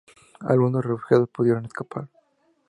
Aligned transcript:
Algunos 0.39 0.81
de 0.81 0.89
los 0.89 0.97
refugiados 0.99 1.29
pudieron 1.29 1.65
escapar. 1.67 2.07